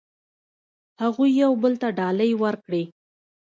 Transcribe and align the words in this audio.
هغوی 1.01 1.29
یو 1.43 1.51
بل 1.61 1.73
ته 1.81 1.87
ډالۍ 1.97 2.31
ورکړې. 2.43 2.83